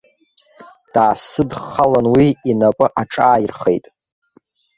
[0.93, 3.85] Даасыдххылан уи, инапы аҿааирхеит.